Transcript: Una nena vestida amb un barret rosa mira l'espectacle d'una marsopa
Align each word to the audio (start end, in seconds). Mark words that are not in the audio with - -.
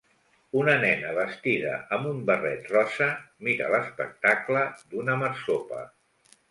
Una 0.61 0.73
nena 0.83 1.11
vestida 1.17 1.75
amb 1.97 2.09
un 2.13 2.23
barret 2.31 2.73
rosa 2.73 3.11
mira 3.49 3.69
l'espectacle 3.75 4.67
d'una 4.95 5.21
marsopa 5.25 5.89